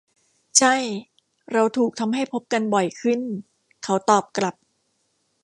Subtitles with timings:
[0.57, 0.75] ใช่
[1.51, 3.19] เราถูกทำให้พบกันบ่อยขึ้น
[3.83, 4.55] เขาตอบกลับ